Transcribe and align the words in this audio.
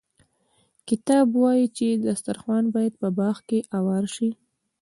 کتاب 0.89 1.27
وايي 1.41 1.65
چې 1.77 1.87
دسترخوان 2.05 2.63
باید 2.75 2.93
په 3.01 3.07
باغ 3.17 3.37
کې 3.47 3.59
اوار 3.77 4.03
شي. 4.15 4.29